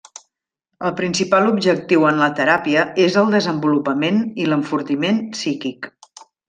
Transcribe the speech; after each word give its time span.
El 0.87 0.93
principal 1.01 1.49
objectiu 1.49 2.07
en 2.13 2.23
la 2.23 2.31
teràpia 2.41 2.87
és 3.09 3.21
el 3.25 3.31
desenvolupament 3.39 4.21
i 4.45 4.51
l'enfortiment 4.51 5.25
psíquic. 5.37 5.93